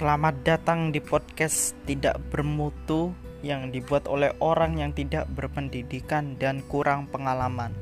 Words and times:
Selamat 0.00 0.32
datang 0.48 0.96
di 0.96 0.96
podcast 0.96 1.76
Tidak 1.84 2.32
Bermutu 2.32 3.12
yang 3.44 3.68
dibuat 3.68 4.08
oleh 4.08 4.32
orang 4.40 4.80
yang 4.80 4.96
tidak 4.96 5.28
berpendidikan 5.36 6.40
dan 6.40 6.64
kurang 6.72 7.04
pengalaman. 7.12 7.76